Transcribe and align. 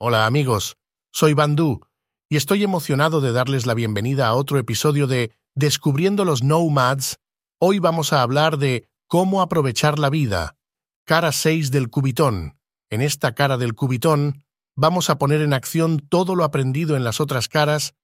Hola 0.00 0.26
amigos, 0.26 0.78
soy 1.12 1.34
Bandú 1.34 1.80
y 2.28 2.36
estoy 2.36 2.62
emocionado 2.62 3.20
de 3.20 3.32
darles 3.32 3.66
la 3.66 3.74
bienvenida 3.74 4.28
a 4.28 4.34
otro 4.34 4.56
episodio 4.60 5.08
de 5.08 5.32
Descubriendo 5.56 6.24
los 6.24 6.44
Nomads. 6.44 7.18
Hoy 7.58 7.80
vamos 7.80 8.12
a 8.12 8.22
hablar 8.22 8.58
de 8.58 8.88
cómo 9.08 9.42
aprovechar 9.42 9.98
la 9.98 10.08
vida. 10.08 10.56
Cara 11.04 11.32
6 11.32 11.72
del 11.72 11.90
cubitón. 11.90 12.60
En 12.90 13.00
esta 13.00 13.34
cara 13.34 13.56
del 13.56 13.74
cubitón 13.74 14.44
vamos 14.76 15.10
a 15.10 15.18
poner 15.18 15.40
en 15.40 15.52
acción 15.52 15.98
todo 15.98 16.36
lo 16.36 16.44
aprendido 16.44 16.94
en 16.94 17.02
las 17.02 17.20
otras 17.20 17.48
caras, 17.48 17.96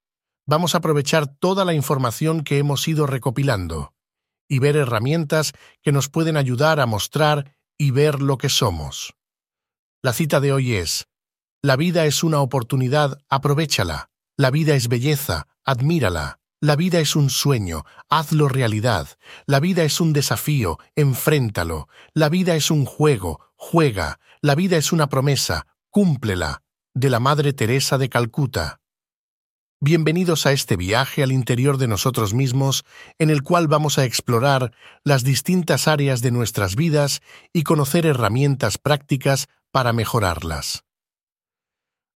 vamos 0.47 0.75
a 0.75 0.79
aprovechar 0.79 1.29
toda 1.29 1.65
la 1.65 1.75
información 1.75 2.43
que 2.43 2.59
hemos 2.59 2.89
ido 2.89 3.07
recopilando 3.07 3.95
y 4.49 4.59
ver 4.59 4.75
herramientas 4.75 5.53
que 5.81 5.93
nos 5.93 6.09
pueden 6.09 6.37
ayudar 6.37 6.81
a 6.81 6.87
mostrar 6.87 7.55
y 7.79 7.93
ver 7.93 8.21
lo 8.21 8.37
que 8.37 8.49
somos. 8.49 9.15
La 10.03 10.13
cita 10.13 10.41
de 10.41 10.53
hoy 10.53 10.75
es, 10.75 11.07
La 11.65 11.77
vida 11.77 12.05
es 12.05 12.23
una 12.23 12.43
oportunidad, 12.43 13.23
aprovéchala. 13.31 14.11
La 14.37 14.51
vida 14.51 14.75
es 14.75 14.89
belleza, 14.89 15.47
admírala. 15.65 16.39
La 16.61 16.77
vida 16.77 17.01
es 17.01 17.17
un 17.17 17.31
sueño, 17.31 17.87
hazlo 18.11 18.49
realidad. 18.49 19.09
La 19.47 19.61
vida 19.61 19.83
es 19.83 19.99
un 19.99 20.13
desafío, 20.13 20.79
enfréntalo. 20.95 21.89
La 22.13 22.29
vida 22.29 22.55
es 22.55 22.71
un 22.71 22.85
juego, 22.85 23.41
juega. 23.57 24.21
La 24.43 24.55
vida 24.55 24.77
es 24.77 24.93
una 24.93 25.09
promesa, 25.09 25.67
cúmplela. 25.89 26.61
De 26.93 27.09
la 27.09 27.19
Madre 27.19 27.55
Teresa 27.55 27.97
de 27.97 28.11
Calcuta. 28.11 28.83
Bienvenidos 29.81 30.45
a 30.45 30.53
este 30.53 30.77
viaje 30.77 31.23
al 31.23 31.33
interior 31.33 31.79
de 31.79 31.89
nosotros 31.89 32.35
mismos, 32.35 32.85
en 33.19 33.31
el 33.31 33.43
cual 33.43 33.69
vamos 33.69 33.97
a 33.97 34.05
explorar 34.05 34.75
las 35.03 35.25
distintas 35.25 35.89
áreas 35.89 36.21
de 36.21 36.31
nuestras 36.31 36.77
vidas 36.77 37.23
y 37.55 37.63
conocer 37.63 38.05
herramientas 38.05 38.77
prácticas 38.77 39.47
para 39.71 39.95
mejorarlas. 39.95 40.85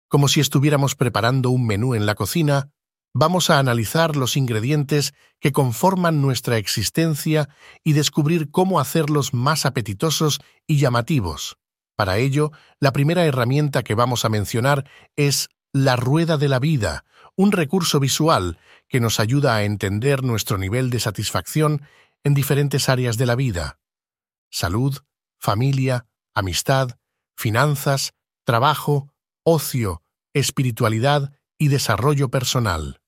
Como 0.09 0.29
si 0.29 0.41
estuviéramos 0.41 0.95
preparando 0.95 1.51
un 1.51 1.67
menú 1.67 1.95
en 1.95 2.07
la 2.07 2.15
cocina, 2.15 2.71
vamos 3.15 3.51
a 3.51 3.59
analizar 3.59 4.17
los 4.17 4.37
ingredientes 4.37 5.13
que 5.39 5.53
conforman 5.53 6.23
nuestra 6.23 6.57
existencia 6.57 7.49
y 7.85 7.93
descubrir 7.93 8.51
cómo 8.51 8.81
hacerlos 8.81 9.35
más 9.35 9.67
apetitosos 9.67 10.41
y 10.67 10.79
llamativos. 10.79 11.59
Para 11.95 12.19
ello, 12.19 12.53
la 12.81 12.93
primera 12.93 13.25
herramienta 13.25 13.83
que 13.83 13.95
vamos 13.95 14.25
a 14.25 14.29
mencionar 14.29 14.89
es 15.17 15.49
la 15.73 15.97
rueda 15.97 16.39
de 16.39 16.49
la 16.49 16.59
vida, 16.59 17.05
un 17.37 17.53
recurso 17.53 18.01
visual 18.01 18.59
que 18.89 19.01
nos 19.01 19.21
ayuda 19.21 19.57
a 19.57 19.65
entender 19.65 20.23
nuestro 20.23 20.59
nivel 20.59 20.91
de 20.91 21.01
satisfacción 21.01 21.83
en 22.25 22.35
diferentes 22.35 22.89
áreas 22.89 23.19
de 23.19 23.27
la 23.27 23.35
vida. 23.35 23.79
Salud, 24.51 24.97
familia, 25.39 26.07
amistad, 26.35 26.99
finanzas, 27.37 28.13
trabajo, 28.45 29.13
ocio, 29.51 30.03
espiritualidad 30.35 31.33
y 31.57 31.69
desarrollo 31.69 32.29
personal. 32.31 33.01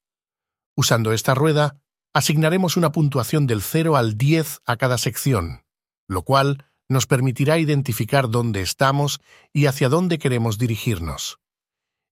Usando 0.74 1.12
esta 1.12 1.34
rueda, 1.34 1.82
asignaremos 2.14 2.76
una 2.76 2.92
puntuación 2.92 3.46
del 3.46 3.62
0 3.62 3.96
al 3.96 4.16
10 4.16 4.62
a 4.64 4.76
cada 4.76 4.96
sección, 4.98 5.64
lo 6.08 6.22
cual 6.22 6.64
nos 6.88 7.06
permitirá 7.06 7.58
identificar 7.58 8.30
dónde 8.30 8.62
estamos 8.62 9.20
y 9.52 9.66
hacia 9.66 9.88
dónde 9.88 10.18
queremos 10.18 10.58
dirigirnos. 10.58 11.38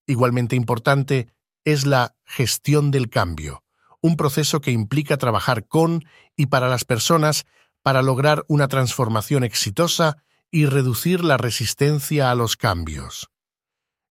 Igualmente 0.06 0.56
importante 0.56 1.32
es 1.64 1.86
la 1.86 2.14
gestión 2.24 2.90
del 2.90 3.08
cambio, 3.08 3.64
un 4.00 4.16
proceso 4.16 4.60
que 4.60 4.70
implica 4.70 5.16
trabajar 5.16 5.66
con 5.66 6.04
y 6.36 6.46
para 6.46 6.68
las 6.68 6.84
personas 6.84 7.46
para 7.82 8.02
lograr 8.02 8.44
una 8.46 8.68
transformación 8.68 9.42
exitosa 9.42 10.22
y 10.50 10.66
reducir 10.66 11.24
la 11.24 11.38
resistencia 11.38 12.30
a 12.30 12.34
los 12.34 12.56
cambios. 12.56 13.30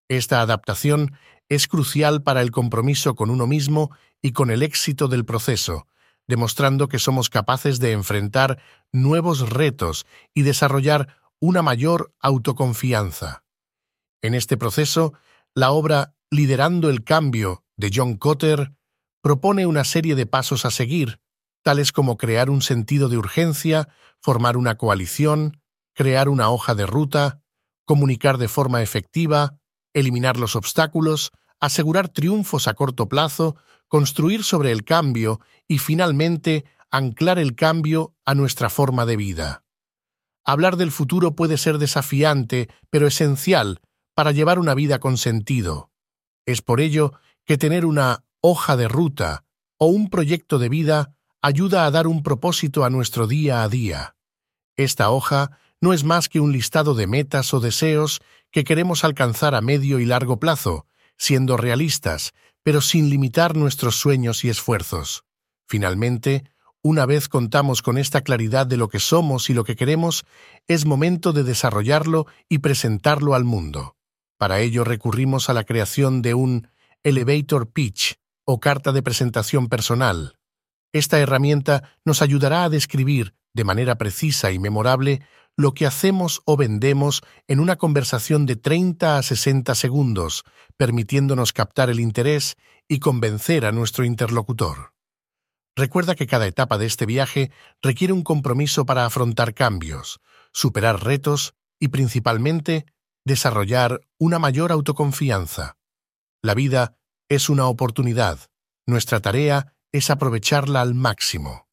Esta 0.10 0.42
adaptación 0.42 1.14
es 1.50 1.68
crucial 1.68 2.24
para 2.24 2.42
el 2.42 2.52
compromiso 2.52 3.16
con 3.16 3.30
uno 3.30 3.48
mismo 3.48 3.92
y 4.22 4.32
con 4.32 4.52
el 4.52 4.64
éxito 4.64 5.08
del 5.08 5.26
proceso, 5.26 5.88
demostrando 6.28 6.88
que 6.88 7.00
somos 7.00 7.30
capaces 7.30 7.80
de 7.80 7.92
enfrentar 7.92 8.62
nuevos 8.92 9.50
retos 9.50 10.06
y 10.34 10.42
desarrollar 10.42 11.18
una 11.40 11.62
mayor 11.62 12.14
autoconfianza. 12.20 13.44
En 14.22 14.34
este 14.34 14.58
proceso, 14.58 15.14
la 15.54 15.72
obra 15.72 16.16
Liderando 16.30 16.90
el 16.90 17.04
Cambio 17.04 17.64
de 17.78 17.90
John 17.94 18.18
Cotter 18.18 18.74
propone 19.22 19.66
una 19.66 19.84
serie 19.84 20.16
de 20.16 20.26
pasos 20.26 20.66
a 20.66 20.72
seguir, 20.72 21.22
tales 21.64 21.92
como 21.92 22.18
crear 22.18 22.50
un 22.50 22.62
sentido 22.62 23.08
de 23.08 23.18
urgencia, 23.18 23.88
formar 24.22 24.58
una 24.58 24.78
coalición, 24.78 25.62
crear 25.94 26.28
una 26.28 26.50
hoja 26.50 26.76
de 26.76 26.86
ruta, 26.86 27.42
comunicar 27.86 28.38
de 28.38 28.48
forma 28.48 28.82
efectiva, 28.82 29.60
eliminar 29.94 30.38
los 30.38 30.56
obstáculos, 30.56 31.32
asegurar 31.60 32.10
triunfos 32.10 32.68
a 32.68 32.74
corto 32.74 33.08
plazo, 33.10 33.56
construir 33.88 34.44
sobre 34.44 34.72
el 34.72 34.84
cambio 34.84 35.40
y, 35.68 35.78
finalmente, 35.80 36.66
anclar 36.92 37.40
el 37.40 37.56
cambio 37.56 38.16
a 38.26 38.36
nuestra 38.36 38.70
forma 38.70 39.06
de 39.06 39.18
vida. 39.18 39.64
Hablar 40.46 40.78
del 40.78 40.92
futuro 40.92 41.36
puede 41.36 41.58
ser 41.58 41.78
desafiante, 41.78 42.70
pero 42.90 43.08
esencial 43.08 43.82
para 44.14 44.32
llevar 44.32 44.60
una 44.60 44.74
vida 44.74 45.00
con 45.00 45.18
sentido. 45.18 45.92
Es 46.46 46.62
por 46.62 46.80
ello 46.80 47.14
que 47.46 47.58
tener 47.58 47.86
una 47.86 48.24
hoja 48.42 48.78
de 48.78 48.88
ruta 48.88 49.44
o 49.78 49.88
un 49.88 50.10
proyecto 50.10 50.60
de 50.60 50.70
vida 50.70 51.14
ayuda 51.42 51.86
a 51.86 51.92
dar 51.92 52.08
un 52.08 52.24
propósito 52.24 52.84
a 52.84 52.90
nuestro 52.90 53.28
día 53.28 53.62
a 53.64 53.70
día. 53.70 54.16
Esta 54.76 55.10
hoja 55.10 55.60
no 55.82 55.94
es 55.94 56.04
más 56.04 56.30
que 56.30 56.40
un 56.40 56.52
listado 56.52 56.96
de 56.96 57.08
metas 57.08 57.54
o 57.54 57.60
deseos 57.60 58.22
que 58.52 58.64
queremos 58.64 59.04
alcanzar 59.04 59.56
a 59.56 59.62
medio 59.62 60.00
y 60.00 60.06
largo 60.06 60.40
plazo, 60.40 60.86
siendo 61.18 61.58
realistas, 61.58 62.34
pero 62.64 62.82
sin 62.82 63.10
limitar 63.10 63.56
nuestros 63.56 63.96
sueños 63.96 64.44
y 64.44 64.50
esfuerzos. 64.50 65.24
Finalmente, 65.68 66.44
una 66.82 67.06
vez 67.06 67.28
contamos 67.28 67.82
con 67.82 67.98
esta 67.98 68.22
claridad 68.22 68.66
de 68.66 68.78
lo 68.78 68.88
que 68.88 69.00
somos 69.00 69.50
y 69.50 69.54
lo 69.54 69.64
que 69.64 69.76
queremos, 69.76 70.26
es 70.68 70.86
momento 70.86 71.34
de 71.34 71.44
desarrollarlo 71.44 72.28
y 72.48 72.60
presentarlo 72.60 73.36
al 73.36 73.44
mundo. 73.44 73.98
Para 74.38 74.60
ello 74.60 74.84
recurrimos 74.84 75.50
a 75.50 75.54
la 75.54 75.64
creación 75.64 76.22
de 76.22 76.34
un 76.34 76.70
elevator 77.04 77.72
pitch 77.72 78.16
o 78.46 78.60
carta 78.60 78.92
de 78.92 79.04
presentación 79.04 79.68
personal. 79.68 80.38
Esta 80.94 81.20
herramienta 81.20 81.98
nos 82.06 82.22
ayudará 82.22 82.64
a 82.64 82.70
describir, 82.70 83.34
de 83.54 83.64
manera 83.64 83.98
precisa 83.98 84.52
y 84.52 84.60
memorable, 84.60 85.22
lo 85.58 85.74
que 85.74 85.88
hacemos 85.88 86.42
o 86.46 86.56
vendemos 86.56 87.24
en 87.48 87.60
una 87.60 87.76
conversación 87.76 88.46
de 88.46 88.56
30 88.56 89.18
a 89.18 89.24
60 89.24 89.74
segundos, 89.74 90.44
permitiéndonos 90.78 91.52
captar 91.52 91.90
el 91.90 92.00
interés 92.00 92.56
y 92.88 93.00
convencer 93.00 93.66
a 93.66 93.72
nuestro 93.72 94.06
interlocutor. 94.06 94.94
Recuerda 95.76 96.16
que 96.16 96.28
cada 96.28 96.48
etapa 96.48 96.78
de 96.78 96.86
este 96.86 97.06
viaje 97.06 97.52
requiere 97.82 98.14
un 98.14 98.24
compromiso 98.24 98.86
para 98.86 99.06
afrontar 99.06 99.54
cambios, 99.54 100.20
superar 100.54 101.04
retos 101.04 101.56
y 101.80 101.90
principalmente 101.90 102.86
desarrollar 103.26 104.02
una 104.20 104.40
mayor 104.40 104.72
autoconfianza. 104.72 105.78
La 106.42 106.54
vida 106.54 106.98
es 107.30 107.50
una 107.50 107.66
oportunidad. 107.66 108.40
Nuestra 108.86 109.20
tarea 109.20 109.76
es 109.92 110.10
aprovecharla 110.10 110.82
al 110.82 110.94
máximo. 110.94 111.68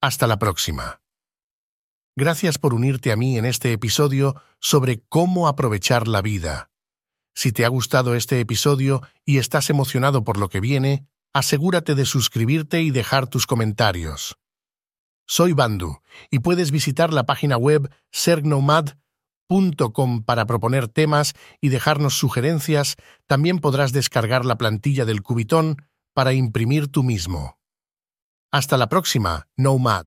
Hasta 0.00 0.26
la 0.26 0.38
próxima. 0.38 1.00
Gracias 2.16 2.58
por 2.58 2.74
unirte 2.74 3.12
a 3.12 3.16
mí 3.16 3.38
en 3.38 3.44
este 3.44 3.72
episodio 3.72 4.34
sobre 4.58 5.02
cómo 5.08 5.48
aprovechar 5.48 6.08
la 6.08 6.22
vida. 6.22 6.70
Si 7.34 7.52
te 7.52 7.64
ha 7.64 7.68
gustado 7.68 8.14
este 8.14 8.40
episodio 8.40 9.02
y 9.24 9.38
estás 9.38 9.70
emocionado 9.70 10.24
por 10.24 10.36
lo 10.36 10.48
que 10.48 10.60
viene, 10.60 11.06
asegúrate 11.32 11.94
de 11.94 12.04
suscribirte 12.04 12.82
y 12.82 12.90
dejar 12.90 13.28
tus 13.28 13.46
comentarios. 13.46 14.36
Soy 15.26 15.52
Bandu 15.52 16.00
y 16.30 16.40
puedes 16.40 16.72
visitar 16.72 17.12
la 17.12 17.24
página 17.24 17.56
web 17.56 17.88
sergnomad.com 18.10 20.24
para 20.24 20.44
proponer 20.44 20.88
temas 20.88 21.34
y 21.60 21.68
dejarnos 21.68 22.18
sugerencias. 22.18 22.96
También 23.26 23.60
podrás 23.60 23.92
descargar 23.92 24.44
la 24.44 24.58
plantilla 24.58 25.04
del 25.04 25.22
Cubitón 25.22 25.76
para 26.14 26.32
imprimir 26.32 26.88
tú 26.88 27.04
mismo. 27.04 27.60
Hasta 28.50 28.76
la 28.76 28.88
próxima, 28.88 29.46
Nomad. 29.56 30.09